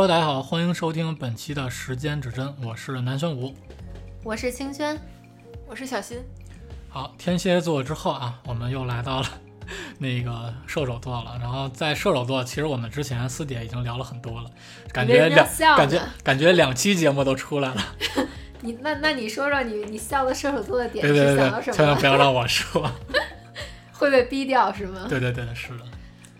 [0.00, 3.54] Hello，大家好，欢迎收听本期的时间指针，我是南玄武。
[4.24, 4.98] 我是清轩，
[5.68, 6.16] 我是小新。
[6.88, 9.26] 好，天蝎座之后啊，我们又来到了
[9.98, 11.36] 那个射手座了。
[11.38, 14.50] 然后在射手座，其实我们之前私底下已经聊了很多了，
[14.90, 17.84] 感觉两感觉感觉两期节目都出来了。
[18.62, 21.76] 你那那你说说你你笑的射手座的点是想到什么？
[21.76, 22.90] 千万不要让我说。
[23.92, 25.04] 会被逼掉是吗？
[25.10, 25.84] 对对对，是的。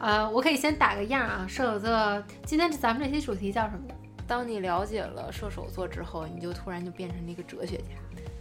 [0.01, 3.81] 呃，我可以先打个样啊，射手座，今天咱们这期主题叫什么？
[4.27, 7.85] 当你了解了射手座之后，你就突然就变成了一个哲学家。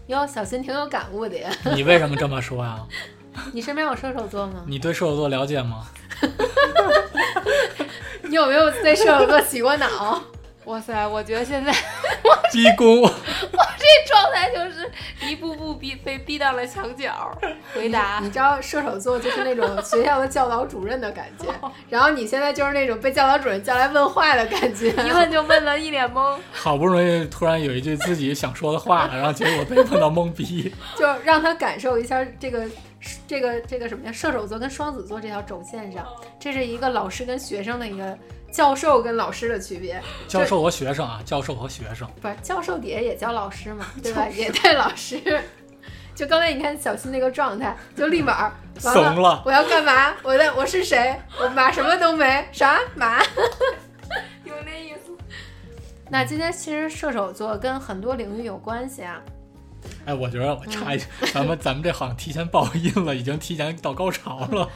[0.07, 1.51] 哟，小新挺有感悟的呀。
[1.75, 2.79] 你为什么这么说呀？
[3.51, 4.63] 你身边有射手座吗？
[4.65, 5.85] 你对射手座了解吗？
[8.23, 10.21] 你有没有对射手座洗过脑？
[10.65, 11.73] 哇塞，我觉得现在
[12.53, 13.01] 逼宫。
[14.29, 14.89] 这状态就是
[15.27, 17.37] 一步步逼被逼到了墙角。
[17.73, 21.47] 回答你知道射手座就是那种学校的教导主任的感觉，
[21.89, 24.89] 然后你现在就是那种被教导主任叫来问话的感觉。
[24.91, 26.37] 一问就问了一脸懵。
[26.51, 30.73] 好不容易突然有一句自己想说的话，然后结果被问到懵逼。
[30.97, 32.65] 就让他感受一下这个
[33.27, 34.11] 这个这个什么呀？
[34.11, 36.05] 射手座跟双子座这条轴线上，
[36.39, 38.17] 这是一个老师跟学生的一个
[38.51, 40.01] 教授跟老师的区别。
[40.27, 42.07] 教授和学生啊，教授和学生。
[42.21, 44.27] 不是教授底下也叫老师嘛， 对吧？
[44.29, 45.21] 也带老师。
[46.15, 50.13] 就刚才你看小新那个状态，就立马 怂了我要干嘛？
[50.23, 51.15] 我在我是谁？
[51.39, 53.21] 我马什么都没，啥马？
[54.43, 55.15] 有那意思。
[56.09, 59.21] 那今天其实射手座跟很多领域有关系啊。
[60.05, 64.67] 哎，我觉得我插一句，咱们咱们这好像提前报音了，已经提前到高潮了。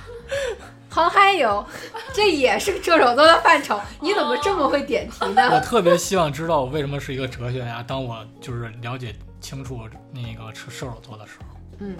[0.94, 1.66] 航海有，
[2.14, 3.82] 这也是射手座的范畴。
[4.00, 5.60] 你怎么这么会点题呢我？
[5.60, 7.82] 特别希望知道我为什么是一个哲学家。
[7.82, 11.98] 当我就是了解清楚那个射射手座的时候，嗯，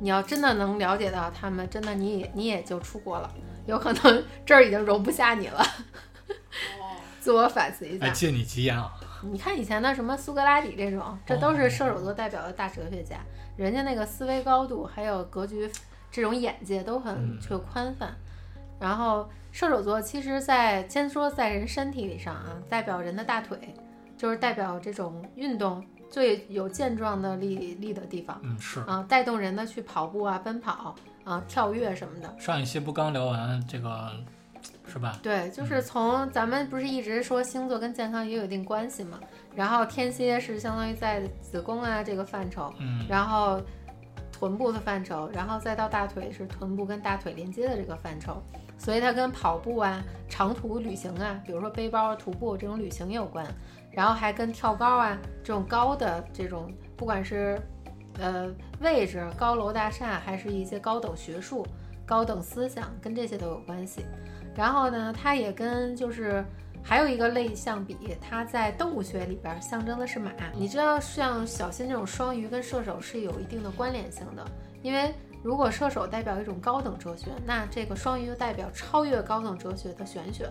[0.00, 3.30] 你要真的能了解到他们，真的你也你也就出国了，
[3.64, 5.64] 有可能这儿已经容不下你了。
[7.20, 8.12] 自我反思一哎，下。
[8.12, 8.90] 借你吉言啊！
[9.22, 13.18] 你看以前的什么苏格拉底这种，这都是射手座代表的大哲学家，
[13.56, 15.70] 人家那个思维高度还有格局，
[16.10, 18.16] 这种眼界都很就宽泛。
[18.78, 23.74] 然后射手座其实在，先说在人身体里上啊，代表人的大腿，
[24.16, 28.80] 就是代表这种运动最有健壮的力力的地方嗯，是。
[28.80, 30.94] 啊，带动人的去跑步啊、奔跑
[31.24, 32.34] 啊、跳跃什么的。
[32.38, 34.12] 上一期不刚聊完这个，
[34.86, 35.18] 是吧？
[35.22, 39.18] 对，就是从咱们不是一直说星座跟健康也有一定关系嘛，
[39.54, 43.60] 然后天蝎是相当于在子宫啊这个范畴，嗯，然后
[44.30, 48.40] 臀部的范畴，然后再到大腿是臀部跟大腿连接的这个范畴，
[48.78, 53.46] 所以它跟跑步啊、长途旅行啊，比如说背包、徒步这种旅行有关，
[53.90, 57.60] 然后还跟跳高啊这种高的这种，不管是
[58.18, 61.66] 呃位置、高楼大厦，还是一些高等学术、
[62.04, 64.04] 高等思想，跟这些都有关系。
[64.54, 66.44] 然后呢，它也跟就是
[66.82, 70.30] 还有一个类相比，它在动物学里边象征的是马。
[70.54, 74.44] 你知道，像小新这种双鱼跟射手是有一定的关联性的，
[74.82, 80.50] 因为如果射手代表一种高等哲学，那这个双鱼就代表超越高等哲学的玄学。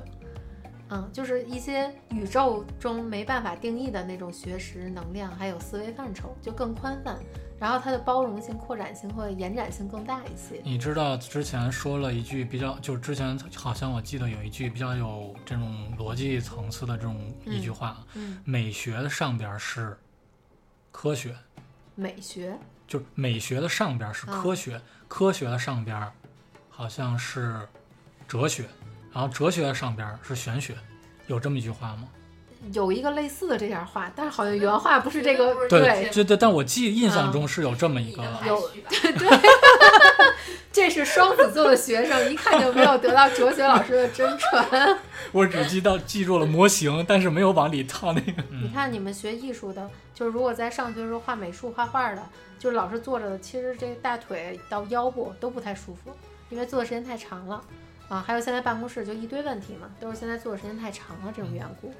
[0.90, 7.18] 嗯，就是一些宇宙中没办法定义的那种学识、能量，还有思维范畴就更宽泛，
[7.60, 10.62] 然后它的包容性、扩展性或者延展性更大一些。
[10.64, 19.98] 你知道之前说了一句比较，就是之前好像我记得有一句比较有这种逻辑层次的这种一句话，嗯，美学的上边是
[20.92, 21.36] 科学，
[21.96, 22.56] 美学，
[22.88, 26.08] 就是美学的上边是科学，科学的上边
[26.70, 27.60] 好像是
[28.28, 28.66] 哲学，
[29.14, 30.76] 然后哲学的上边是玄学，
[31.28, 32.08] 有这么一句话吗？
[32.74, 35.54] 有一个类似的这样话，但是好像原话不是这个。
[35.68, 36.24] 对，对。
[36.24, 39.28] 对，但我记印象中是有这么一个，有对对，
[40.86, 45.00] 这是双子座的学生，一看就没有得到哲学老师的真传。
[45.34, 48.44] 我只记到记住了模型，但是没有往里套那个。
[48.52, 52.22] 你看你们学艺术的，就是如果在上学的时候画美术、画画的，
[52.60, 56.12] 就是老师坐着的，其实这大腿到腰部都不太舒服，
[56.52, 57.60] 因为坐的时间太长了
[58.08, 58.24] 啊。
[58.26, 61.92] 还有现在办公室就一堆问题嘛，都是现在坐的时间太长了这种缘故。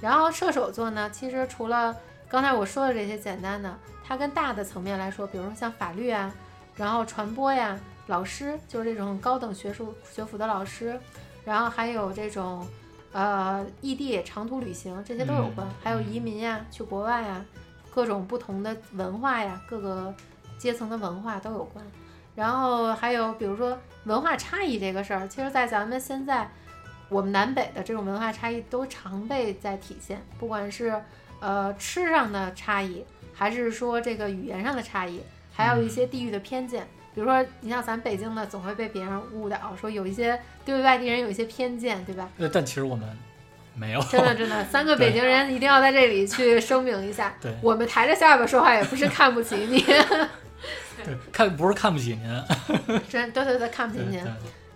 [0.00, 1.94] 然后射手座呢，其实除了
[2.28, 3.72] 刚才我说的这些简单的，
[4.04, 6.34] 它跟大的层面来说，比如说像法律啊，
[6.74, 10.98] 然后传播呀，老师就是这种高等学术学府的老师，
[11.44, 12.66] 然后还有这种
[13.12, 17.44] 呃异地长途旅行这些都有关，嗯还有移民呀，去国外呀，
[17.90, 20.14] 各种不同的文化呀，各个
[20.58, 21.84] 阶层的文化都有关。
[22.34, 26.48] 然后还有比如说文化差异这个事儿，其实，在咱们现在
[27.08, 31.02] 我们南北的这种文化差异都常被在体现，不管是
[31.40, 35.22] 呃吃上的差异，还是说这个语言上的差异，
[35.52, 36.86] 还有一些地域的偏见。
[37.16, 42.28] 比如说，你像咱北京的，总会被别人误导，说有一些对外地人有一些偏见，对吧？
[42.36, 43.08] 呃，但其实我们
[43.74, 49.80] 没有，真的真的，三个 北京人一定要在这里去声明一下， 对我们抬着下巴说话也不是看不起你，
[51.02, 54.22] 对，看不是看不起您，真对对对，看不起您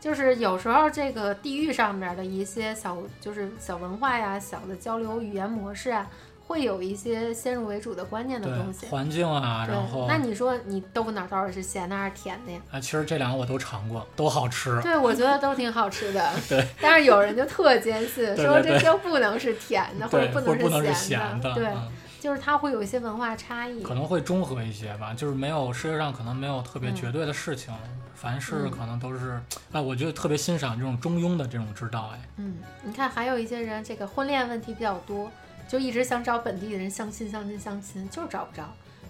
[0.00, 6.08] 就是有时候这个地域上面的一些小，就是小文化呀、小的交流语言模式啊，
[6.50, 8.85] 会有一些先入为主的观念的东西，。
[8.87, 12.61] 环境啊，对然后，那你说你豆腐脑到底是咸的还是甜的呀？
[12.73, 14.82] 啊，其实这两个我都尝过，都好吃。
[14.82, 16.29] 对，我觉得都挺好吃的。
[16.50, 21.55] 对，但是有人就特坚信，说这就不能是甜的，或，者不能是是咸的。
[21.55, 21.88] 对，嗯
[22.19, 23.81] 就是它会有一些文化差异。
[23.85, 27.73] 可能会中和一些吧，就是没有世界上可能没有特别嗯绝对的事情，
[28.17, 35.31] 凡事嗯可能都是，哎，我觉得特别欣赏这种中庸的这种之道，哎，嗯，你看还有一些人，这个婚恋问题比较多，
[35.70, 38.64] 就一直想找本地的人相亲、相亲、相亲，就是找不着。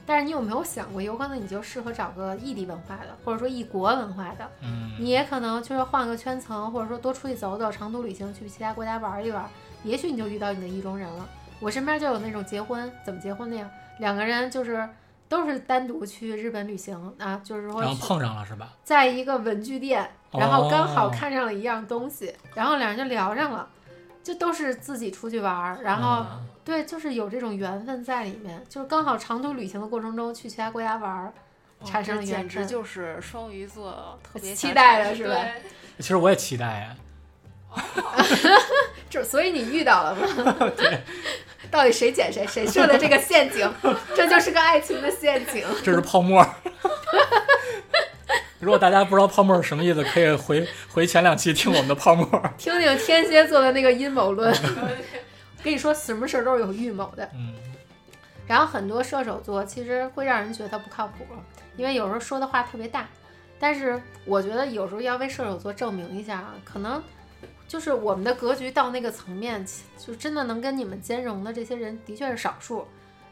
[0.05, 9.49] 但是你有没有想过，有可能你就适合找个异地文化的，或者说异国文化的，嗯，你也可能就是换个圈层，或者说多出去走走，长途旅行去其他国家玩一玩，
[9.85, 11.27] 也许你就遇到你的意中人了。
[11.61, 13.71] 我身边就有那种结婚，怎么结婚的呀？
[13.99, 14.87] 两个人就是
[15.29, 18.71] 都是单独去日本旅行啊，就是说然后碰上了是吧？
[18.85, 23.69] 在一个文具店，然后刚好哦看上了一样东西，然后两人就聊上了，
[24.23, 31.33] 就都是自己出去玩儿，然后、嗯对，就是有这种缘分在里面，就是刚好长途旅行的过程中去其他国家玩儿，
[31.85, 32.67] 产生了这简直。
[32.67, 35.35] 就是双鱼座特别期待的是吧
[35.99, 36.97] 其实我也期待哎，
[39.09, 40.27] 就所以你遇到了吗？
[40.77, 41.03] 对
[41.71, 42.47] 到底谁捡谁？
[42.47, 43.73] 谁设的这个陷阱？
[44.15, 45.65] 这就是个爱情的陷阱。
[45.83, 46.45] 这是泡沫。
[48.61, 52.27] 如果大家不知道泡沫是什么意思，可以回 回前两期听我们的泡沫。
[52.59, 54.55] 听听天蝎座的那个阴谋论。
[55.65, 57.29] 跟你说，什么事儿都是有预谋的。
[57.35, 57.55] 嗯，
[58.47, 61.27] 然后很多射手座其实会让人觉得不靠谱，
[61.77, 63.07] 因为有时候说的话特别大。
[63.59, 67.03] 但是我觉得有时候要为射手座证明一下啊，可能
[67.69, 69.65] 就是我们的格局到那个层面，
[69.99, 72.87] 就真的能跟你们兼容的这些人的确是少数。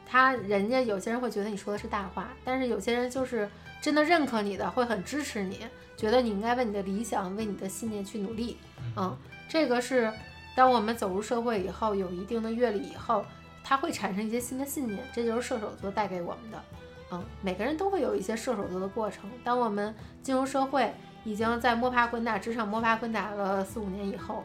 [0.07, 3.49] 他人家有些人会觉得你说的是大话，但是有些人就是
[3.81, 5.61] 真的认可你的，会很支持你，
[5.97, 8.57] 觉得你应该为你的理想、为你的信念去努力。
[8.97, 9.17] 嗯，
[9.49, 10.13] 这个是
[10.57, 13.25] 当我们走入社会以后，有一定的阅历以后，
[13.63, 16.63] 它会产生一些新的信念，这就是射手座带给我们的。
[17.11, 19.31] 嗯，每个人都会有一些射手座的过程。
[19.43, 20.93] 当我们进入社会，
[21.25, 24.45] 已经在摸爬滚打职场摸爬滚打了四五年以后，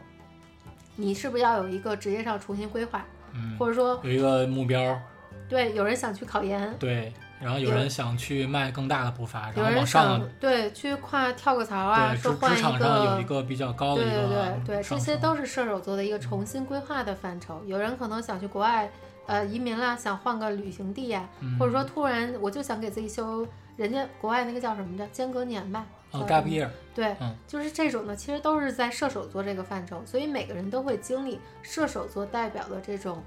[0.95, 4.97] 你是不是要有一个职业上重新规划，嗯，或者说，有一个目标，
[5.49, 7.11] 对，有人想去考研，对，
[7.43, 14.35] 然后有有人想去迈更大的步伐，有然后人往上想，对去跨跳个槽啊，对，职职场上有一个比较高的对对一个
[14.65, 17.61] 对对，这上升些都是射手座的一个重新规划的范畴。
[17.65, 18.89] 有人可能想去国外，
[19.27, 23.45] 呃，移民啦，想换个旅行地呀、嗯或者说突然我就想给自己休，
[23.75, 33.21] 人家国外那个叫什么的间隔年吧，呃叫 gap year，对，嗯就是这种呢，其实都是在射手座这个范畴，所以每个人都会经历射手座代表的这种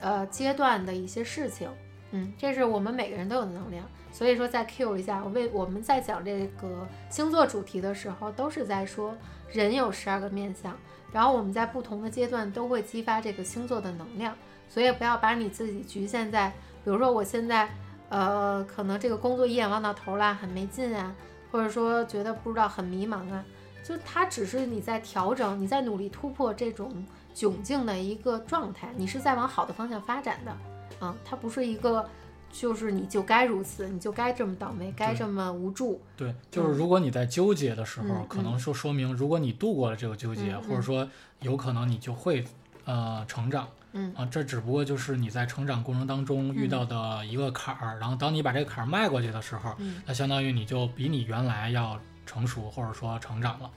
[0.00, 1.68] 呃阶段的一些事情。
[2.16, 9.14] 嗯，这是我们每个人都有的能量，所以说再 Q 一下，我为我们在讲这个星座主题的时候，都是在说
[9.52, 10.74] 人有十二个面相，
[11.12, 14.34] 然后我们在不同的阶段都会激发这个星座的能量，
[14.66, 16.48] 所以不要把你自己局限在，
[16.82, 17.68] 比如说我现在
[18.08, 21.14] 呃可能这个工作一眼望到头啦，很没劲啊，
[21.52, 23.44] 或者说觉得不知道很迷茫啊，
[23.84, 27.04] 就它只是你在调整，你在努力突破这种
[27.34, 30.56] 窘境的一个状态，你是在往好的方向发展的，
[30.98, 32.08] 啊，它不是一个
[32.50, 41.08] 就是你就该如此，你就该这么倒霉，该这么无助，对，就是如果你在纠结的时候，嗯可能说说明，如果你度过了这个纠结，嗯或者说
[41.40, 42.44] 有可能你就会
[42.84, 43.68] 呃成长。
[43.98, 53.70] 嗯啊，这只不过就是你在成长过程当中遇到的一个坎儿，然后当你把这个坎儿迈过去的时候，嗯那相当于你就比你原来要成熟或者说成长了。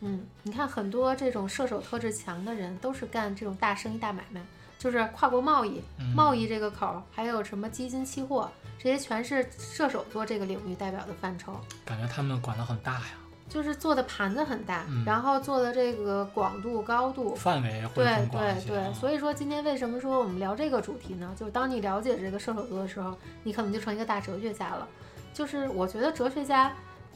[0.00, 4.40] 嗯，你看很多这种射手特质强的人，都是干这种大生意大买卖，
[4.78, 11.58] 就是跨国贸易，嗯，贸易这个口儿，还有什么基金期货，这些全是射手座这个领域代表的范畴。
[11.84, 13.04] 感觉他们管得很大呀，
[13.48, 18.94] 就是做的盘子很大，嗯然后做的这个广度高度，范围会对对对。
[18.94, 21.34] 所以说今天为什么说我们聊这个主题呢？
[21.38, 24.86] 就是当你了解这个射手座的时候，你可能就成一个大哲学家了。
[25.32, 26.72] 就是我觉得哲学家，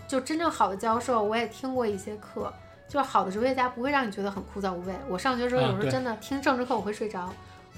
[0.06, 2.52] 就真正好的教授，我也听过一些课，
[2.86, 4.94] 就是好的哲学家不会让你觉得很枯燥无味。
[5.08, 7.32] 我上学的时候有时候真的听政治课我会睡着，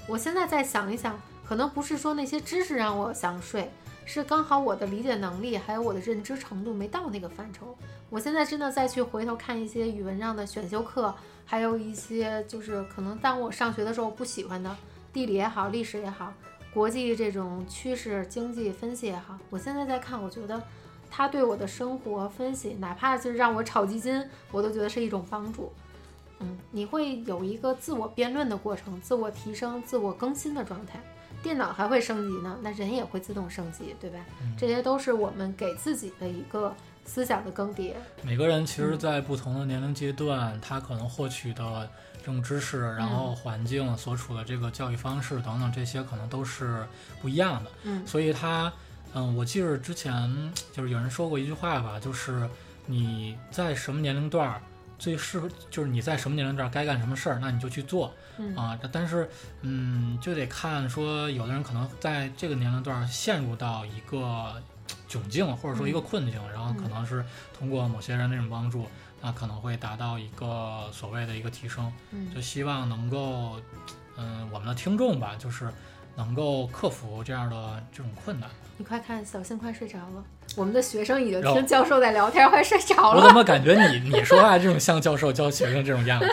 [0.07, 3.71] 我现在再想一想，可能不是说那些知识让我想睡，
[4.05, 7.75] 是刚好我的理解能力还有我的认知程度没到那个范畴。
[8.09, 14.75] 我现在真的再去回头看一些语文上的选修课，还有一些就是可能当我上学的时候不喜欢的
[15.13, 16.33] 地理也好，历史也好，
[16.73, 20.61] 国际这种趋势、经济分析也好，我现在在看，我觉得
[21.09, 25.71] 它对我的生活分析，哪怕就是让我炒基金，我都觉得是一种帮助。
[26.43, 30.99] 嗯，你会有一个自我辩论的过程，自我提升、自我更新的状态。
[31.41, 34.19] 电脑还会升级呢，那人也会自动升级，对吧？
[34.41, 36.73] 嗯这些都是我们给自己的一个
[37.05, 37.93] 思想的更迭。
[38.21, 46.85] 每个人其实，在不同的年龄阶段，他可能获取的这种知识，然后环境所处的这个教育方式等等，这些可能都是
[47.21, 47.71] 不一样的。
[47.83, 48.71] 嗯所以他，
[49.13, 52.47] 嗯，我记得之前就是有人说过一句话吧，就是
[52.85, 54.61] 你在什么年龄段儿
[55.03, 58.79] 最适合，就是你在什么年龄段该干什么事儿，那你就去做嗯啊。
[58.89, 59.29] 但是，
[59.59, 64.63] 嗯，就得看说，有的人可能在这个年龄段陷入到一个
[65.09, 67.21] 窘境，或者说一个困境，然后可能是
[67.57, 68.87] 通过某些人那种帮助，
[69.21, 71.91] 那可能会达到一个所谓的一个提升。
[72.11, 73.59] 嗯就希望能够，
[74.15, 75.69] 嗯，我们的听众吧，就是
[76.15, 78.49] 能够克服这样的这种困难。
[78.77, 80.23] 你快看，小新快睡着了。
[80.55, 83.33] 我们的学生已经听教授在聊天，快睡着了我怎。
[83.33, 86.27] 么感觉你你说话这种像教授教学生这种样子？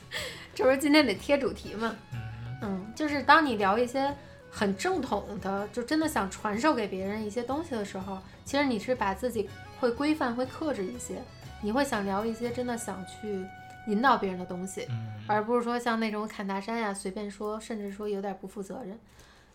[0.54, 1.94] 这不是今天得贴主题吗？
[2.12, 2.18] 嗯
[2.62, 4.14] 嗯，就是当你聊一些
[4.50, 9.48] 很正统的，就真的想传授给别人一些东西的时候，其实你是把自己
[9.80, 11.22] 会规范、会克制一些，
[11.60, 13.44] 你会想聊一些真的想去
[13.88, 18.98] 引导别人的东西，嗯，而不是说像那种侃大山呀，随便说，甚至说有点不负责任。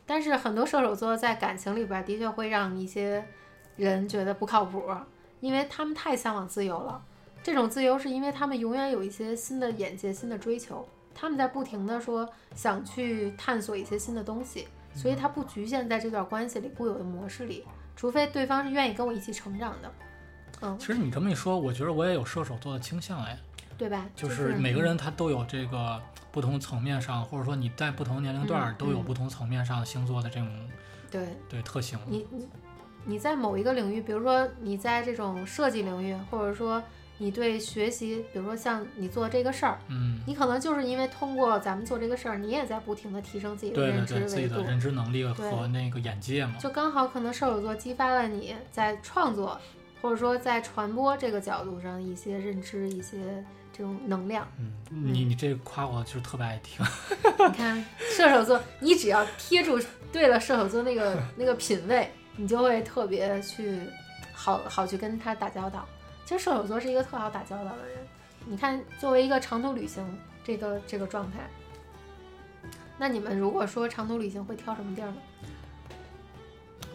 [0.05, 3.25] 但是很多射手座在感情里边的确会让一些
[3.75, 4.83] 人觉得不靠谱，
[5.39, 7.03] 因为他们太向往自由了。
[7.43, 17.63] 这种自由是因为他们永远有一些新的眼界、新的追求，他们在不停的说想去探索一些新的东西，所以他不局限在这段关系里固有的模式里，
[17.95, 19.91] 除非对方是愿意跟我一起成长的，
[20.61, 23.37] 嗯其，实你这么一说，我觉得我也有射手座的倾向哎，
[23.77, 24.05] 对吧？
[24.15, 30.49] 就是每个人他都有这个不同层面上，或者说你在不同年龄段都有嗯不同层面上星座的这种
[31.11, 31.97] 对对特性。
[32.07, 32.47] 你你
[33.05, 36.81] 你在某一个领域，比如说你在这种设计领域，或者说
[37.19, 46.55] 你对学习，比如说像你做这个事儿，嗯，你可能就是因为通过咱们做这个事儿，你也在不停的提升自己的对认对对，自己的认知能力和那个眼界嘛。
[46.59, 49.59] 就刚好可能射手座激发了你在创作，
[50.01, 54.47] 或者说在传播这个角度上一些认知，一些这种能量。
[54.59, 56.85] 嗯，你你这夸我就是特别爱听。
[57.49, 59.79] 你看射手座，你只要贴住
[60.11, 63.79] 对了射手座那个 那个品味，你就会特别去
[64.33, 65.87] 好好去跟他打交道。
[66.25, 67.97] 其实射手座是一个特好打交道的人。
[68.45, 70.03] 你看，作为一个长途旅行
[70.43, 71.39] 这个这个状态，
[72.97, 75.17] 那你们如果说长途旅行会挑什么地儿呢？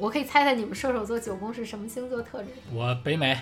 [0.03, 2.49] 我可以猜猜你们射手座九宫是什么星座特质？
[2.73, 3.39] 我北美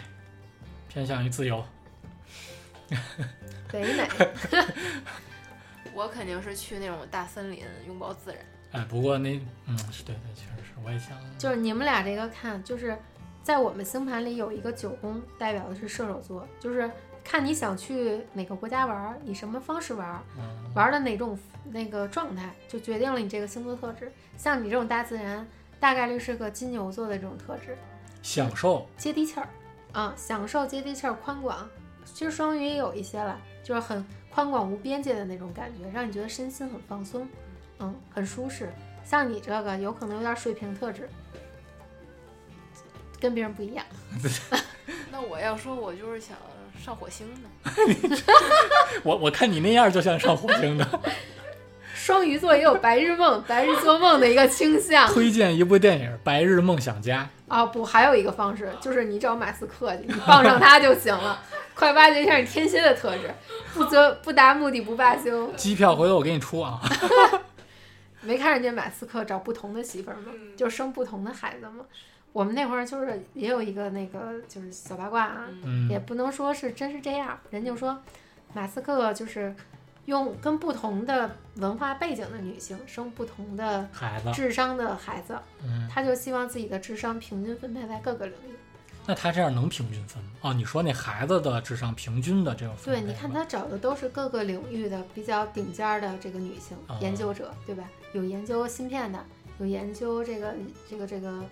[0.90, 1.64] 偏向于自由，
[3.73, 4.07] 北美。
[5.95, 8.38] 我肯定是去那种大森林，拥抱自然。
[8.73, 12.95] 哎，不过那嗯是对对，确实是，我也想，就是你们俩这个看，就是
[13.43, 16.90] 在我们星盘里有一个九宫，代表的是射手座，就是
[17.25, 20.23] 看你想去哪个国家玩儿，以什么方式玩
[20.75, 21.38] 玩儿的哪种
[21.71, 24.12] 那个状态，就决定了你这个星座特质。
[24.37, 25.47] 像你这种大自然，
[25.81, 27.77] 大概率是个金牛座的这种特质，
[28.23, 29.49] 享受，接地气儿
[29.93, 31.69] 啊，享受接地气儿、宽广。
[32.05, 37.27] 其实双鱼也有一些了，就是很宽广无边界的那种感觉，让你觉得身心很放松，
[37.79, 38.73] 嗯，很舒适。
[39.03, 41.09] 像你这个有可能有点水平特质，
[43.19, 43.85] 跟别人不一样。
[45.11, 46.37] 那我要说，我就是想
[46.79, 47.71] 上火星的。
[49.03, 51.01] 我我看你那样就像上火星的。
[52.02, 55.07] 双鱼座也有白日梦、 白日做梦的一个倾向。
[55.07, 61.38] 推荐一部电影《白日梦想家啊，不，还有一个方式，就是你找马斯克去，你傍上他就行了。
[61.76, 63.30] 快挖掘一下你天蝎的特质，
[63.75, 65.49] 不择不达目的不罢休》，。
[65.54, 66.80] 机票回头我给你出啊。
[68.23, 70.33] 没看人家马斯克找不同的媳妇儿吗？
[70.33, 71.85] 嗯就生不同的孩子吗？
[72.33, 75.47] 我们那会儿就是也有一个那个就是小八卦啊，
[75.90, 77.99] 也不能说是真是这样，人就说
[78.54, 79.54] 马斯克就是
[80.07, 88.54] 用跟不同的文化背景的女性生不同的孩子，智商的孩子，嗯，他就希望自己的智商平均分配在各个领域。
[89.07, 90.30] 那他这样能平均分吗？
[90.42, 97.85] 哦，你说那孩子的智商平均的这种分对，你看吗他找的都是各个领域的比较顶尖儿的这个女性哦研究者，对吧？
[98.12, 99.25] 有研究芯片的，
[99.59, 100.54] 有研究这个
[100.88, 101.42] 这个这个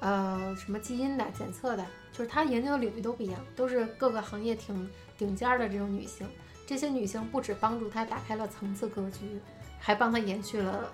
[0.00, 6.26] 呃什么基因的检测的，就是他研究的领域都不一样，都是各个行业挺顶尖儿的这种女性。
[6.68, 9.40] 这些女性不止帮助他打开了层次格局，
[9.80, 10.92] 还帮他延续了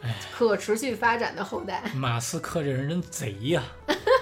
[0.00, 1.82] 哎可持续发展的后代。
[1.96, 3.64] 马斯克这人真贼呀、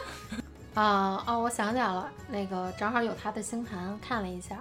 [0.73, 4.59] 啊哦，我想起来了，那个正好有他的星盘看了一下，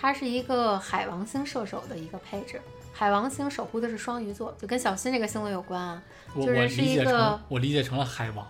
[0.00, 2.58] 他是一个海王星射手的一个配置。
[2.90, 6.02] 海王星守护的是双鱼座，就跟小新这个星座有关啊。
[6.34, 8.46] 我我就是是理解一个成我理解成了海王。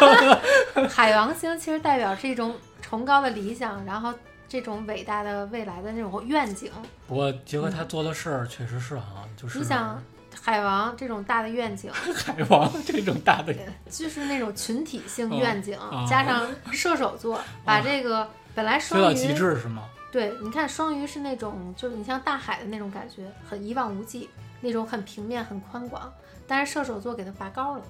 [0.88, 4.12] 海王星其实代表是一种崇高的理想，然后
[4.52, 6.70] 这种伟大的未来的那种愿景。
[7.08, 9.98] 不过结合他做的事儿，确实是啊，就是你想，
[10.38, 13.54] 海王这种大的愿景， 海王这种大的，
[13.88, 19.84] 就是那种群体性嗯愿景，啊加上射手座，把这个本来双鱼，极致是吗？
[20.12, 24.28] 对，你看双鱼是那种，就是你像大海的那种感觉，很一望无际，
[24.60, 26.12] 那种很平面、很宽广，
[26.46, 27.82] 但是射手座给它拔高了。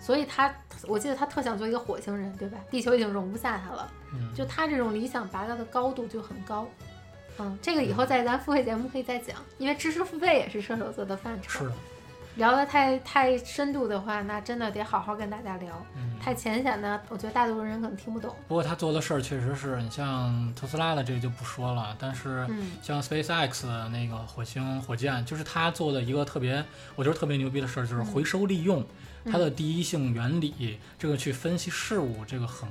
[0.00, 0.52] 所以他，
[0.88, 2.58] 我记得他特想做一个火星人，对吧？
[2.70, 6.66] 地球已经容不下他了，嗯，就他这种理想拔高的高度就很高。
[7.38, 11.48] 嗯，这个以后在咱付费节目可以再讲，因为知识付费也是射手座的范畴。
[11.50, 11.72] 是的，
[12.36, 15.74] 聊得太太深度的话，那真的得好好跟大家聊。
[15.96, 16.10] 嗯。
[16.22, 18.36] 太浅显的，我觉得大多数人可能听不懂。
[18.46, 26.62] 不过他做的事儿确实是你像特斯拉的这个就不说了，但是嗯像 SpaceX 的那个火星火箭，就是他做的一个特别，
[26.94, 28.86] 我觉得特别牛逼的事儿，就是回收利用嗯
[29.24, 32.68] 它的第一性原理，这个去分析事物，这个很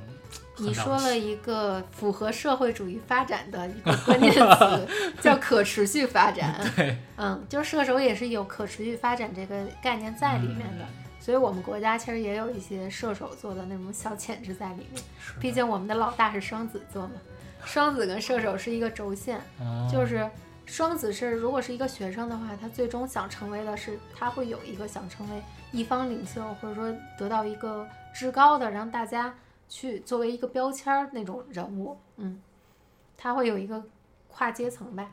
[0.55, 4.87] 很你说了一个符合社会主义发展的一个关键词，
[5.21, 6.59] 叫可持续发展。
[6.75, 10.85] 对嗯，就是射手也是有可持续发展这个概念在里面的，
[11.19, 15.01] 所以我们国家其实也有一些射手座的那种小潜质在里面。
[15.25, 17.11] 是毕竟我们的老大是双子座嘛，
[17.63, 20.29] 双子跟射手是一个轴线，哦就是
[20.69, 29.33] 双子是如果是一个学生的话，他最终想成为的是他会有一个想成为一方领袖，或者说得到一个至高的让大家
[29.67, 32.39] 去作为一个标签儿那种人物，嗯，
[33.17, 33.83] 他会有一个
[34.27, 35.09] 跨阶层呗。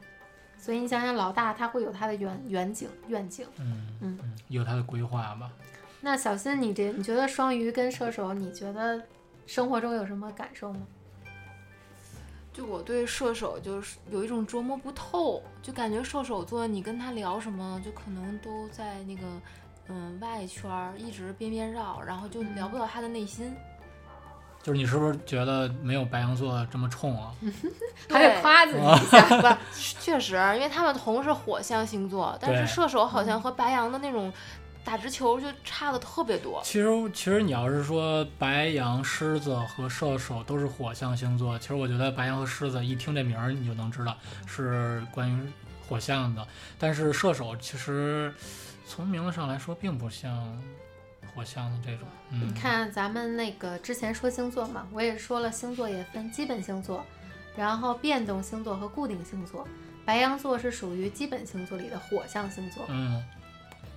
[0.58, 3.46] 所以你想想，老大他会有他的远远景愿景。
[3.58, 5.50] 嗯嗯嗯，有他的规划吧。
[6.02, 9.02] 那小新，你这你觉得双鱼跟射手，你觉得
[9.46, 10.86] 生活中有什么感受吗？
[12.56, 19.26] 就我对射手就是有一种琢磨不透，就感觉射手座你跟他聊什么，就可能都在那个
[19.88, 23.54] 嗯外圈儿一直边边绕，然后就聊不到他的内心。
[24.62, 27.30] 就是你是不是觉得没有白羊座这么冲啊？
[28.10, 29.22] 还得夸自己一下。
[29.38, 29.56] 不，
[30.00, 34.32] 确实，因为他们同是火象星座，但是射手好像和白羊的那种
[34.86, 36.62] 打直球就差的特别多。
[36.62, 45.36] 其实，其实你要是说白羊、狮子和射手都是火象星座，其实我觉得白羊和狮子一听这名儿你就能知道是关于
[45.88, 46.46] 火象的。
[46.78, 48.32] 但是射手其实
[48.86, 50.56] 从名字上来说并不像
[51.34, 52.06] 火象的这种。
[52.30, 57.04] 嗯，你看咱们那个之前说星座嘛，我也说了，星座也分基本星座，
[57.56, 59.66] 然后变动星座和固定星座。
[60.04, 63.20] 白羊座是属于基本星座里的火象星座，嗯，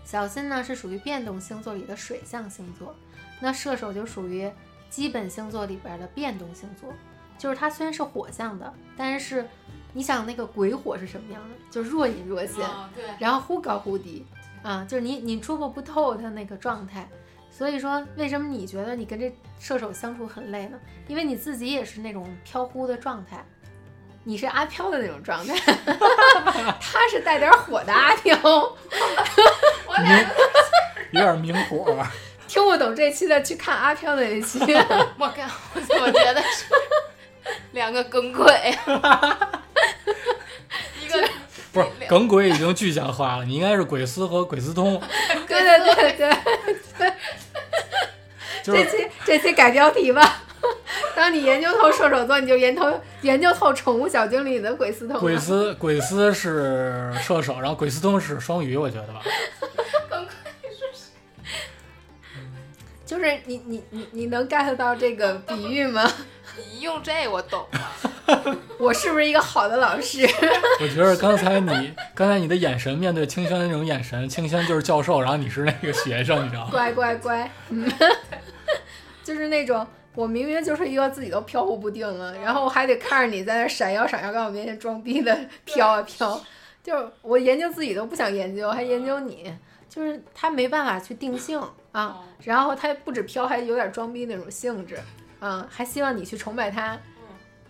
[0.10, 2.96] 小新呢是属于变动星座里的水象星座，
[3.40, 4.52] 那射手就属于
[4.90, 6.92] 基本星座里边的变动星座。
[7.38, 9.48] 就是它虽然是火象的，但是
[9.94, 11.50] 你想那个鬼火是什么样的？
[11.70, 14.26] 就若隐若现，对，然后忽高忽低，
[14.64, 17.08] 啊，就是你你捉摸不透他那个状态。
[17.52, 20.80] 所以说，为什么你觉得你跟这射手相处很累呢？
[21.08, 23.46] 因为你自己也是那种飘忽的状态，
[24.24, 25.56] 你是阿飘的那种状态，
[26.82, 28.36] 他是带点火的阿飘。
[30.08, 30.26] 明
[31.12, 32.06] 有点明火。
[32.48, 34.60] 听不懂这期的去看阿飘的那期。
[35.20, 36.66] 我看，我怎么觉得是
[37.74, 38.46] 两个耿鬼？
[41.02, 41.30] 一个
[41.72, 45.00] 不是耿鬼已经具象化了，你应该是鬼司和鬼司通，
[45.48, 47.14] 对对对对，
[48.64, 50.42] 这就是期这期改标题吧。
[51.16, 55.20] 当你研究透射手座，你就研究研究透宠物小精灵里的鬼司通。
[55.20, 59.22] 鬼司鬼司是射手，然后鬼司通是双鱼，我觉得吧。
[63.20, 66.10] 就是你你你你能 get 到这个比喻吗？
[66.56, 68.56] 你用这我懂了。
[68.80, 70.26] 我是不是一个好的老师？
[70.80, 76.70] 我觉得刚才你刚才你的眼神面对清轩的那种眼神，清轩就是教授，然后你是那个学生，你知道吗？
[76.72, 77.92] 乖乖乖，嗯，
[79.22, 86.42] 就是那种我明明就是一个自己都飘忽不定了，然后我还得看着你在那闪耀闪耀，在我面前装逼的飘啊飘，
[86.82, 89.54] 就是我研究自己都不想研究，还研究你，
[89.90, 95.00] 就是他没办法去定性啊，然后他不止飘，还有点装逼那种性质，
[95.40, 97.02] 啊，还希望你去崇拜他，嗯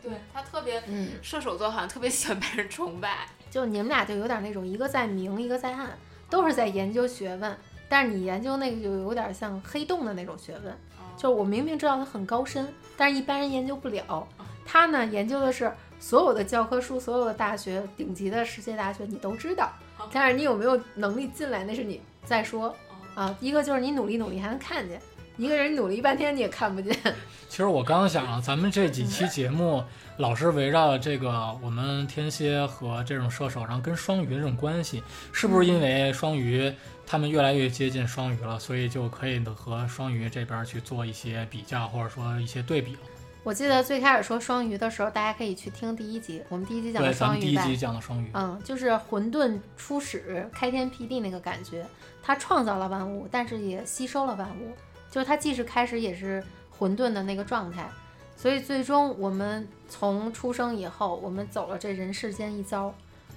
[0.02, 1.10] 对他特别，嗯。
[1.22, 3.28] 射手座好像特别喜欢被人崇拜。
[3.50, 5.98] 就你们俩就有点那种，一个在明，一个在暗，
[6.30, 10.76] 都是在研究学问，但是你研究那个就有点像黑洞的那种学问，
[11.18, 14.28] 就是我明明知道它很高深，但是一般人研究不了。
[14.66, 19.72] 他呢研究的是所有的教科书、所有的大学、顶级的世界大学你都知道，
[20.12, 22.76] 但是你有没有能力进来那是你再说
[23.20, 23.36] 啊。
[23.40, 25.02] 一个就是你努力努力还能看见，
[25.38, 26.96] 一个人努力半天你也看不见。
[27.50, 29.84] 其实我刚刚想了，咱们这几期节目
[30.18, 35.02] 老是围绕这个我们天蝎和这种射手，然后跟双鱼这种关系，
[35.34, 36.72] 是不是因为双鱼
[37.08, 43.00] 他们越来越接近双鱼了，所以就可以和双鱼这边去做一些比较，或者说一些对比了？
[43.42, 51.84] 我记得最开始说双鱼的时候，大家可以去听第一集，我们第一集讲的双鱼第一集讲的双鱼，嗯，就是混沌初始、开天辟地那个感觉，
[52.22, 54.74] 它创造了万物，但是也吸收了万物，
[55.10, 57.90] 就是它既是开始，也是混沌的那个状态。
[58.36, 62.94] 所以最终我们从出生以后，我们走了这人世间一遭，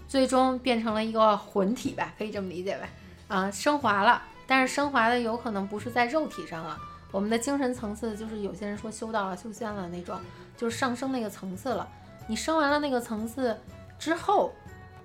[0.06, 2.88] 最终变成了一个魂体吧，可以这么理解吧？
[3.26, 6.78] 啊，升华了，但是升华的有可能不是在肉体上了，
[7.10, 10.20] 我们的精神层次就是有些人说修道了、修仙了那种，
[10.56, 11.88] 就是上升那个层次了。
[12.28, 13.58] 你升完了那个层次
[13.98, 14.52] 之后，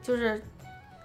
[0.03, 0.43] 就是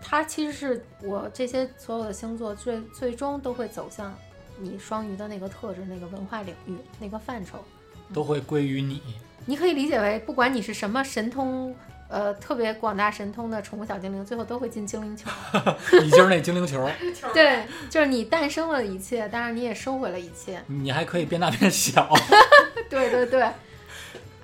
[0.02, 4.12] 它其实是我这些所有的星座最最终都会走向
[4.58, 7.64] 你双鱼的那个特质、那个文化领域、那个范畴。
[8.12, 9.00] 都会归于你。
[9.46, 11.74] 你可以理解为，不管你是什么神通，
[12.08, 15.30] 呃，特别广大神通的宠物小精灵，最后都会进精灵球。
[16.02, 16.86] 你就是那精灵球，
[17.32, 20.62] 对，就是你诞生了一切，当然你也收回了一切。
[20.66, 22.12] 你还可以变大变小。
[22.90, 23.48] 对对对。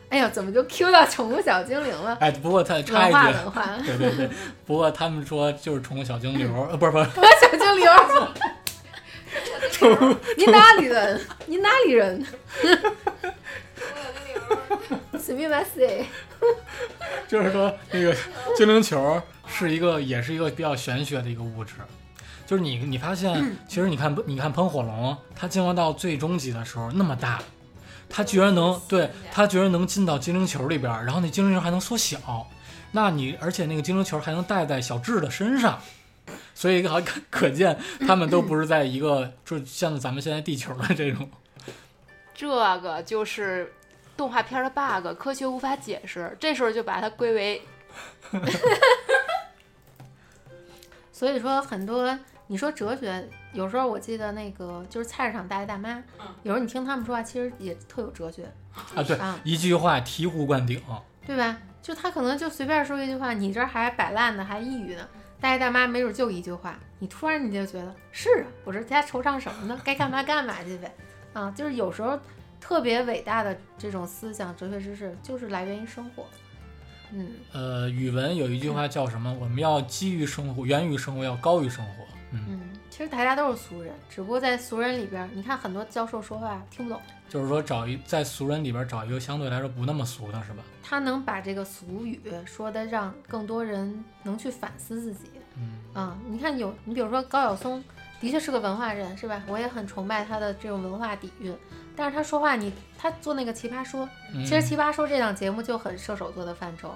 [0.09, 2.15] 哎呦，怎么就 Q 到宠物小精灵了？
[2.19, 4.29] 哎，不过他插文化一句，文化， 对对对，
[4.65, 7.05] 不过他们说就是宠物小精灵，呃，不是不是，
[7.41, 7.83] 小精灵。
[10.37, 11.19] 你哪里人？
[11.47, 12.23] 你哪里人？
[15.17, 16.05] すみません。
[17.27, 18.15] 就是说那个
[18.55, 21.73] 精灵球是一个，也是一个比较玄学的一个物质。
[22.45, 27.41] 就是你你发现， 其实你看你看喷火龙，它进化到最终级的时候那么大，
[28.08, 32.48] 它居然能对它居然能进到精灵球里边儿，然后那精灵球还能缩小，
[32.92, 35.80] 那你而且那个精灵球还能戴在小智的身上。
[36.54, 41.30] 所以好可可见，他们都不是在一个，就像咱们现在地球的这种，
[42.34, 42.46] 这
[42.80, 43.72] 个就是
[44.14, 46.36] 动画片的 bug，科学无法解释。
[46.38, 47.62] 这时候就把它归为
[51.12, 52.18] 所以说很多，
[52.50, 56.02] 你说哲学，有时候我记得那个就是菜市场大爷大妈，
[56.42, 58.50] 有时候你听他们说话，其实也特有哲学
[58.94, 60.82] 啊，对，啊，一句话醍醐灌顶。
[61.26, 61.58] 对吧？
[61.82, 65.06] 就他可能就随便说一句话，你这还摆烂呢，还抑郁呢。
[65.38, 69.78] 大爷大妈没准就一句话，你突然你就觉得是啊，我这家惆怅什么呢？
[69.84, 70.90] 该干嘛干嘛去呗。
[71.34, 72.18] 啊，就是有时候
[72.58, 76.24] 特别伟大的这种思想、哲学知识，就是来源于生活。
[77.12, 79.30] 嗯，呃，语文有一句话叫什么？
[79.38, 82.04] 我们要基于生活，源于生活，要高于生活。
[82.32, 82.60] 嗯，嗯，
[82.90, 90.62] 其实大家都是俗人，只不过在俗人里边儿，你看很多教授说话听不懂，就是说找一在俗人里边找一个相对来说不那么俗的，是吧？
[90.82, 95.30] 他能把这个俗语说的让更多人能去反思自己。
[95.56, 97.82] 嗯，啊，你看有你比如说高晓松，
[98.20, 99.42] 的确是个文化人，是吧？
[99.46, 101.54] 我也很崇拜他的这种文化底蕴。
[101.96, 106.94] 但是他说话你，他做那个奇葩说，嗯其实《奇葩说》这档节目就很射手座的范畴。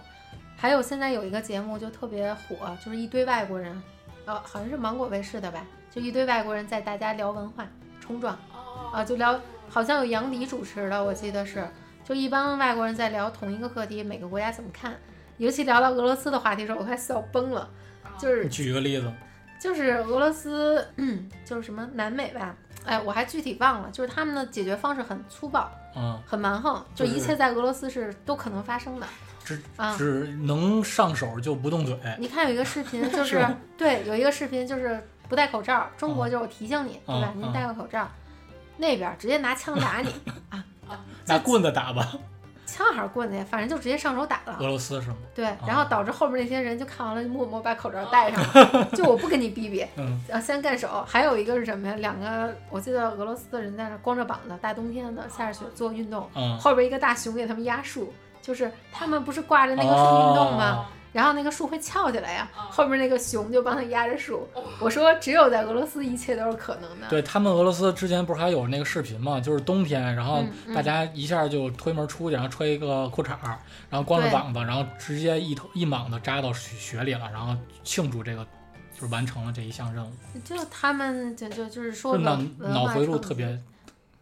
[0.57, 3.83] 还有现在有一个节目就特别火，就是一堆外国人，
[4.25, 7.67] 呃，好像是芒果卫视的吧，就一堆外国人在大家聊文化
[8.01, 8.39] 冲撞，
[8.93, 11.67] 啊，就聊，好像有杨迪主持的，我记得是，
[12.05, 14.95] 就一帮外国人在聊同一个课题，每个国家怎么看，
[15.39, 17.69] 尤其聊到俄罗斯的话题的时候，我快笑崩了，
[18.19, 19.13] 就是举一个例子。
[19.61, 29.07] 就是俄罗斯，嗯，就是什么南美吧，哎，我还具体忘了，就是他们的解决方式很粗暴，嗯，很蛮横，就就是一切在俄罗斯是都可能发生的。
[29.45, 31.97] 只啊只能上手就不动嘴。
[32.19, 37.33] 你看有一个视频， 就是是对，有一个视频就是不戴口罩，中国嗯就是我提醒你，对吧？
[37.35, 38.09] 嗯您戴个口罩，
[38.77, 40.09] 那边直接拿枪打你
[40.51, 40.65] 啊，
[41.27, 42.13] 拿棍子打吧，
[42.67, 44.57] 枪还是棍子呀，反正就直接上手打了。
[44.61, 45.17] 俄罗斯是吗？
[45.35, 51.05] 对，然后导致后面那些人就看完了，就默默把口罩戴上了，就我不跟你逼逼，嗯，啊，先干手。
[51.07, 51.95] 还有一个是什么呀？
[51.97, 60.77] 两个我记得俄罗斯的人在那光着膀子，大冬天的下着雪做运动，嗯，后边一个大熊给他们压树，就是他们不是挂着那个树运动吗？
[60.77, 64.49] 哦然后那个树会翘起来呀，后面那个熊就帮他压着树。
[64.81, 67.07] 我说只有在俄罗斯一切都是可能的。
[67.11, 70.43] 对他们俄罗斯之前不是还有那个视频吗，就是冬天，然后
[70.75, 73.37] 大家一下就推门出去，然后穿一个裤衩，
[73.91, 78.43] 然后光着膀子，然后直接一头一莽子扎到雪雪里了，然后庆祝这个
[78.99, 80.11] 就是完成了这一项任务，
[80.43, 83.61] 就他们就就就是说脑脑回路特别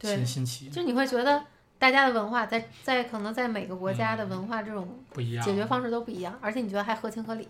[0.00, 1.40] 新新奇，就你会觉得
[1.80, 5.42] 大家的文化在在可能在每个国家的文化这种不一样。
[5.42, 7.48] 解决方式都不一样，而且你觉得还合情合理。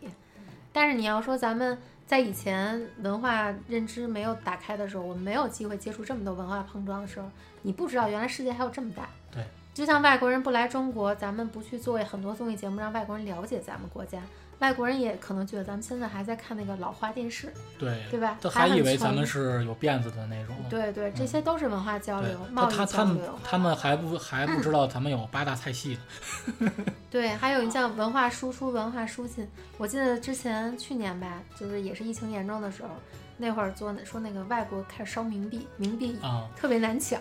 [0.73, 7.29] 但是你要说咱们在以前文化认知没有打开的时候，我们没有机会接触这么多文化碰撞的时候，
[7.63, 9.09] 你不知道原来世界还有这么大。
[9.33, 14.23] 对，就像外国人不来中国，咱们不去做很多综艺节目让外国人了解咱们国家，
[14.61, 18.39] 外国人也可能觉得咱们现在还在看那个老花电视，对，对吧？
[18.43, 20.55] 他还以为咱们是有辫子的那种。
[20.69, 23.21] 对对，这些都是文化交流、，他贸易他他们。
[23.43, 25.99] 他们还不还不知道咱们有八大菜系
[26.59, 26.71] 呢。
[27.11, 29.49] 对，还有你像文化输出、文化输进。
[29.79, 32.91] 我记得之前去年吧，就是也是疫情严重的时候，
[33.39, 37.19] 那会儿做那说那个外国开始烧冥币，冥币啊，特别难抢，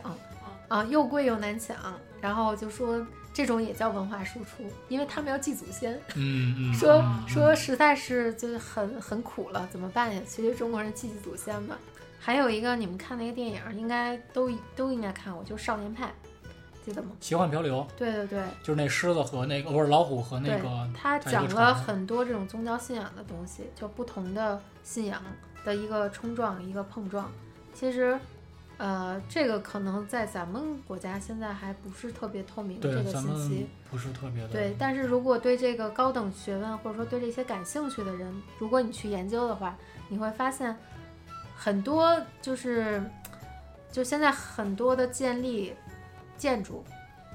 [0.68, 1.76] 啊，又贵又难抢，
[2.20, 3.02] 然后就说
[3.40, 10.22] 这种也叫文化输出，因为他们要祭祖先，嗯 嗯，说嗯说实在是就是很很苦了，怎么办呀？
[10.28, 11.78] 其实中国人祭祭祖先嘛。
[12.20, 16.08] 还有一个你们看那个电影，应该都都应该看过，就是《少年派》，
[16.86, 17.12] 记得吗？
[17.22, 25.22] 奇幻漂流对对对，就是那狮子和那个不是老虎和那对个，他讲了很多这种宗教信仰的东西，就不同的信仰
[25.64, 27.32] 的一个冲撞，一个碰撞。
[27.74, 28.20] 其实，
[28.80, 33.68] 呃，这个可能在咱们国家现在还不是特别透明的这个信息。
[33.92, 39.76] 不是特别的对，但是如果对这个高等学问或者说对这些感兴趣的人，如果你去研究的话，
[40.08, 40.74] 你会发现
[41.58, 43.04] 很多就是
[43.92, 45.74] 就现在很多的建立
[46.38, 46.82] 建筑，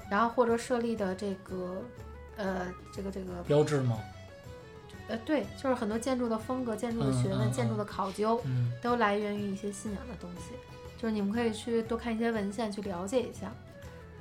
[0.09, 1.79] 然后或者设立的这个
[2.37, 3.99] 呃这个这个标志吗？
[5.07, 10.55] 呃对，就是很多建筑的风格、建筑的学问、嗯嗯建筑的考究，嗯都来源于一些信仰的东西。
[10.97, 13.51] 就是你们可以去多看一些文献，去了解一下。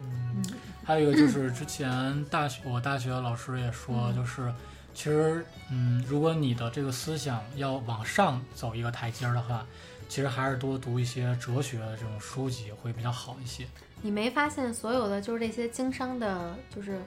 [0.00, 0.08] 嗯。
[0.36, 0.44] 嗯
[0.84, 4.52] 还有一个就是之前大学我大学的老师也说，嗯就是
[4.92, 9.66] 其实嗯，如果你的这个思想要往上走一个台阶儿的话，
[10.10, 13.66] 其实还是多读一些哲学的这种书籍会比较好一些。
[14.02, 17.00] 你没发现所有的就是这些经商的，就是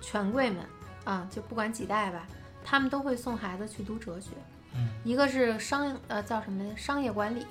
[0.00, 0.64] 权贵们
[1.04, 2.26] 啊，就不管几代吧，
[2.64, 4.30] 他们都会送孩子去读哲学，
[4.74, 7.46] 嗯，一个是商呃叫什么商业管理，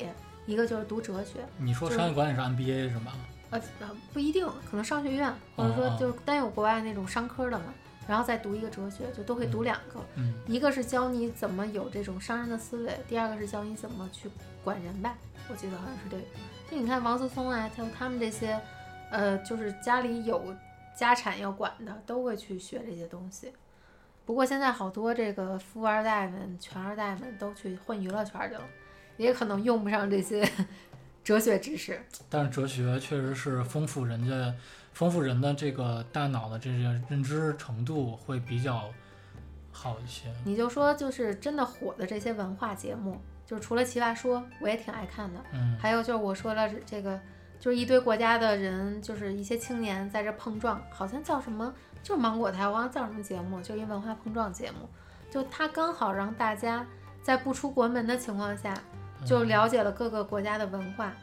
[0.49, 1.45] 一个就是读哲学。
[1.59, 3.13] 你说商业管理是 MBA 是吗？
[3.51, 7.65] 呃呃不一定，可能商学院或者说就单有国外那种商科的嘛，
[8.07, 10.03] 然后再读一个哲学，就都会读两个。
[10.15, 14.27] 嗯一个是教你怎么有这种商人的思维，第二个是教你怎么去
[14.63, 15.15] 管人吧，
[15.49, 16.23] 我记得好像是这个。
[16.71, 18.59] 就你看王思聪啊，还有他们这些，
[19.11, 20.43] 呃，就是家里有
[20.95, 23.51] 家产要管的，都会去学这些东西。
[24.25, 28.61] 不过现在好多这个富二代们、权二代们都去混娱乐圈去了，
[29.19, 30.49] 也可能用不上这些
[31.23, 32.01] 哲学知识。
[32.27, 34.53] 但是哲学确实是丰富人家、
[34.93, 38.89] 丰富人的这个大脑的这些认知程度会比较
[39.71, 40.33] 好一些。
[40.43, 45.39] 你就说，就是真的火的这些文化节目，就是除了《奇葩说》，我也挺爱看的。
[45.53, 47.19] 嗯还有就是我说了这个，
[47.59, 54.89] 就是一堆国家的人，就是一些青年在这碰撞，好像叫什么，就是芒果台，我忘了叫什么节目，就一文化碰撞节目，
[55.29, 56.85] 就它刚好让大家
[57.21, 58.73] 在不出国门的情况下，
[59.25, 61.13] 就嗯了解了各个国家的文化。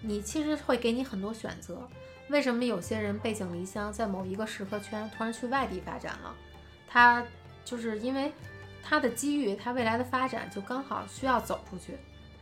[0.00, 1.88] 你其实会给你很多选择。
[2.28, 6.34] 为什么有些人背井离乡，在某一个时刻圈突然去外地发展了？
[6.88, 7.24] 他
[7.64, 8.32] 就是因为
[8.82, 11.96] 他的机遇，他未来的发展就刚好需要走出去。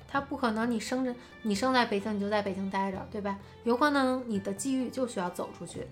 [0.09, 3.39] 他不可能你生着你生在北京你就在北京待着，对吧？
[3.65, 5.87] 有可能你的机遇就需要走出去，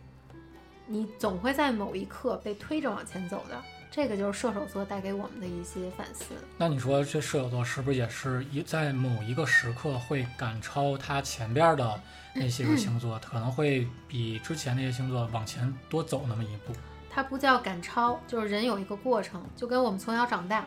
[0.87, 3.63] 你总会在某一刻被推着往前走的。
[3.91, 6.35] 这个就是射手座带给我们的一些反思。
[6.57, 12.01] 那你说这射手座是不是也是一在某一个时刻会赶超他前边的
[12.35, 16.73] 那些个星座，可能会比之前那些星座往前多走那么一步？
[17.11, 20.65] 它不叫赶超，就是人有一个过程，就跟我们从小长大，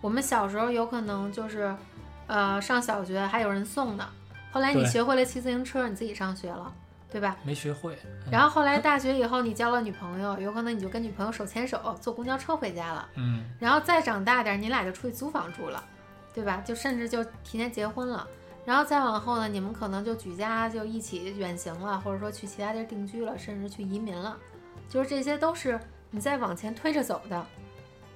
[0.00, 1.74] 我们小时候有可能就是，
[2.26, 4.08] 呃，上小学还有人送呢，
[4.50, 6.72] 后来你学会了骑自行车，你自己上学了，
[7.10, 7.36] 对吧？
[7.42, 7.98] 没学会。
[8.30, 13.08] 然后后来大学以后，你交了女朋友，有可能你就跟女朋友手牵手坐公交车回家了。
[13.16, 15.82] 嗯，然后再长大点儿，你俩就出去租房住了，
[16.32, 16.62] 对吧？
[16.64, 18.26] 就甚至就提前结婚了。
[18.64, 24.36] 然后再往后呢，你们可能就举家就一起远行了，或者说去其他地儿定居了，甚至去移民了。
[24.88, 27.44] 就是这些都是你在往前推着走的，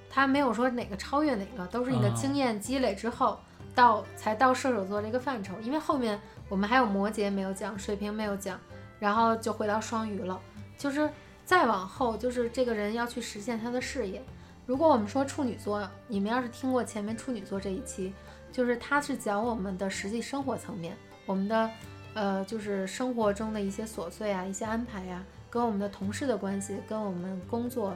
[0.09, 3.39] 他没有说哪个超越哪个，都是你的啊经验积累之后
[3.73, 5.53] 到才到射手座这个范畴。
[5.61, 8.59] 因为后面我们还有摩羯没有讲，水瓶没有讲，
[8.99, 10.39] 然后就回到双鱼了。
[10.77, 11.09] 就是
[11.45, 14.21] 再往后，就是这个人要去实现他的事业。
[14.65, 18.13] 如果我们说处女座，你们要是听过前面处女座这一期，
[18.51, 21.69] 就是它是讲我们的实际生活层面，我们的
[22.15, 27.95] 呃就是生活中的一些琐碎啊，一些安排呀、跟我们的同事的关系，跟我们工作，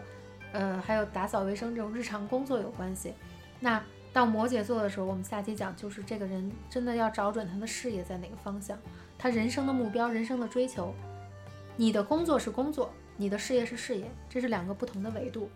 [0.52, 3.14] 呃还有打扫卫生这种日常工作有关系。
[3.60, 3.82] 那
[4.14, 8.78] 到摩羯座的时候，我们下期讲就是这个人真的要找准他的事业在哪个方向，
[9.20, 10.96] 他人生的目标、人生的追求。
[11.76, 15.50] 你的工作是工作，你的事业是事业，这是两个不同的维度。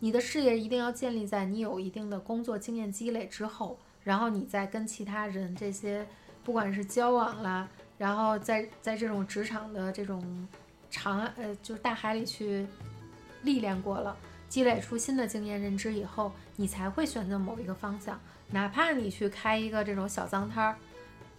[0.00, 6.06] 你的事业一定要建立在你有一定的工作经验积累之后，然后你再跟其他人这些，
[6.42, 10.46] 不管是交往啦，然后在在这种职场的这种
[10.90, 12.66] 长呃就是大海里去
[13.42, 14.16] 历练过了，
[14.48, 18.20] 积累出新的经验认知以后，你才会选择某一个方向。
[18.50, 20.76] 哪怕你去开一个这种小脏摊儿，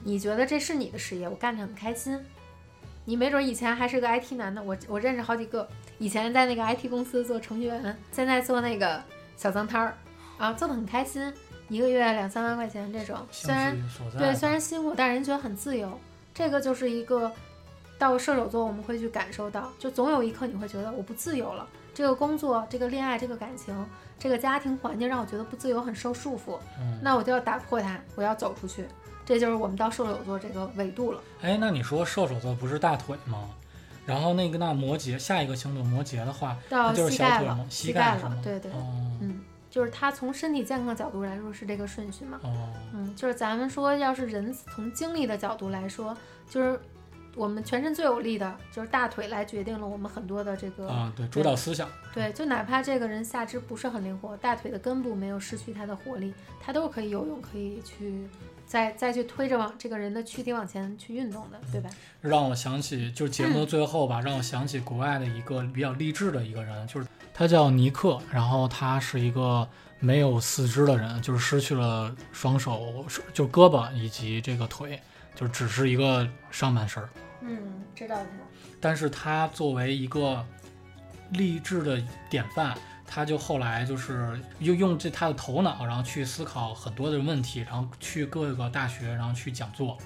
[0.04, 2.20] 你觉得这是你的事业，我干着很开心。
[3.08, 5.68] 你没准以前还是个 IT 男的，我我认识好几个，
[6.00, 9.04] 以前在那个 IT 公司做程序员，现在做那个
[9.38, 9.98] 小脏摊儿，
[10.38, 11.32] 啊，做的很开心，
[11.70, 13.78] 一个月两三万块钱这种，虽然。
[14.18, 16.00] 对虽然辛苦，但人觉得很自由。
[16.34, 17.32] 这个就是一个
[17.98, 23.74] 到射手座我们会去感受到，就总有一刻你会觉得我不自由了，这个工作、这个恋爱、这个感情、
[24.18, 28.86] 这个家庭环境让我觉得不自由，很受束缚，嗯，那我就要打破它，我要走出去。
[29.26, 31.20] 这就是我们到射手座这个维度了。
[31.42, 33.50] 哎，那你说射手座不是大腿吗？
[34.06, 38.38] 然后那个那摩羯下一个星座摩羯的话，到那就是膝盖了小腿吗？，膝盖了，？
[38.44, 38.78] 对对，哦
[39.20, 42.40] 嗯，就是它从身体健康角度来说是这个顺序嘛。
[42.44, 46.16] 哦，嗯，就是咱们说，要是人从精力的角度来说，
[46.48, 46.80] 就是
[47.36, 51.90] 我们全身最有力的就是大腿来决定了我们很多的这个啊，对，主导思想。
[52.14, 58.28] 对，就哪怕这个人下肢不是很灵活，大腿的根部没有失去它的活力，他都是可以游泳，可以去
[58.66, 61.90] 再再去推着往这个人的躯体往前去运动的，对吧？
[62.22, 69.68] 让我想起，就是节目的最后吧，让我想起国外的一个比较励志的一个人，就是他叫尼克，然后他是一个
[70.00, 75.00] 没有四肢的人，就是失去了双手，就胳膊以及这个腿，
[75.36, 77.10] 就只是一个上半身儿。
[77.42, 77.58] 嗯，
[77.94, 78.28] 知道的。
[78.82, 80.46] 但是他作为一个
[81.32, 89.98] 励志的典范，他就后来就是用用这他的头脑，然后去思考很多的问题，然后去各个大学，然后去讲座，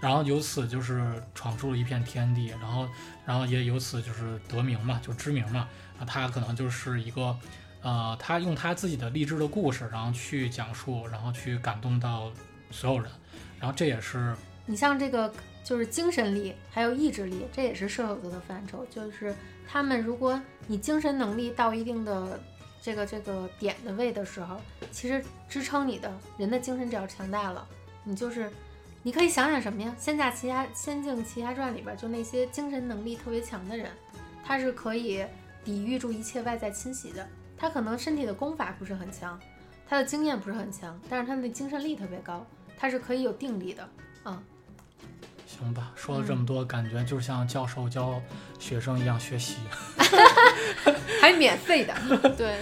[0.00, 2.88] 然后由此就是闯出了一片天地，然后
[3.24, 5.68] 然后也由此就是得名嘛，就知名嘛。
[5.98, 7.36] 啊，他可能就是一个，
[7.82, 12.30] 呃，他用他自己的励志的故事，然后去讲述，然后去感动到
[12.70, 13.10] 所有人，
[13.58, 14.32] 然后这也是
[14.64, 15.32] 你像这个
[15.64, 18.86] 就是精神力，还有意志力，这也是射手座的范畴。
[18.88, 19.34] 就是
[19.66, 22.38] 他们，如果你精神能力到一定的
[22.80, 24.60] 这个这个点的位的时候，
[24.92, 27.66] 其实支撑你的人的精神只要强大了，
[28.04, 28.52] 你就是
[29.02, 29.92] 你可以想想什么呀？
[30.02, 33.90] 《仙侠奇侠仙境奇侠传》里边就那些精神能力特别强的人，
[34.44, 35.24] 他是可以
[35.64, 37.26] 抵御住一切外在侵袭的。
[37.56, 39.40] 他可能身体的功法不是很强，
[39.88, 42.46] 他的经验不是很强，但是他的精神力特别高，
[42.78, 43.88] 他是可以有定力的。
[44.26, 44.40] 嗯，
[45.46, 48.20] 行吧，说了这么多，感觉就像教授教
[48.58, 49.56] 学生一样学习。
[51.20, 51.94] 还免费的。
[52.36, 52.56] 对，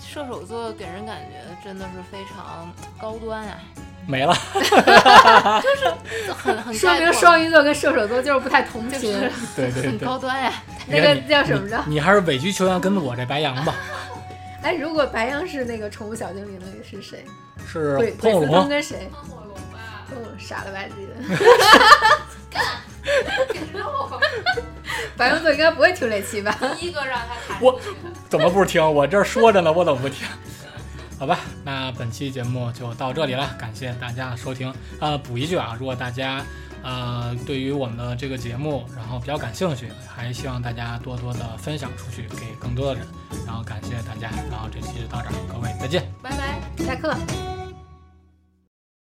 [0.00, 3.58] 射手座给人感觉真的是非常高端啊，
[4.06, 9.00] 没了， 就是很很说明双鱼座跟射手座就是不太同频。
[9.00, 9.98] 就是很对对很。
[9.98, 10.52] 高端呀、
[10.86, 11.82] 那个叫什么着？
[11.86, 13.74] 你还是委曲求全跟我这白羊吧，
[14.62, 17.24] 哎，如果白羊是那个宠物小精灵，那个是谁？
[17.66, 18.68] 是鬼鬼司通碰龙。
[18.68, 19.10] 跟谁？
[19.12, 21.14] 火龙吧，嗯，傻了吧唧的。
[23.52, 24.20] 给肉，
[25.16, 26.56] 白羊座应该不会听这期吧？
[26.78, 27.80] 第一个让他弹我。
[28.28, 28.82] 怎么不听？
[28.82, 30.26] 我这儿说着呢，我怎么不听？
[31.18, 34.72] 好吧，那本期节目就到这里了，感谢大家的收听。
[35.00, 36.44] 呃，补一句啊，如果大家
[36.82, 43.06] 呃对于我们的这个节目，然后比较感兴趣，还希望大家多多的分享出去，给更多的人。
[43.46, 46.06] 然后感谢大家，然后这期就到这儿，各位再见。
[46.22, 46.84] 拜拜。
[46.84, 47.16] 下课。